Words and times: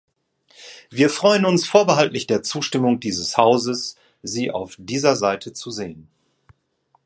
Wir 0.89 1.11
freuen 1.11 1.45
uns, 1.45 1.67
vorbehaltlich 1.67 2.25
der 2.25 2.41
Zustimmung 2.41 2.99
dieses 2.99 3.37
Hauses, 3.37 3.97
Sie 4.23 4.49
auf 4.49 4.75
dieser 4.79 5.15
Seite 5.15 5.53
zu 5.53 5.69
sehen. 5.69 6.07